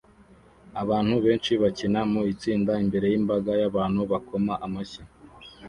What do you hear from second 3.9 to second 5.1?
bakoma amashyi